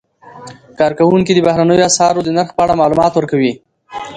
کارکوونکي 0.79 1.31
د 1.33 1.39
بهرنیو 1.47 1.87
اسعارو 1.89 2.21
د 2.25 2.29
نرخ 2.37 2.49
په 2.53 2.61
اړه 2.65 2.79
معلومات 2.81 3.11
ورکوي. 3.15 3.53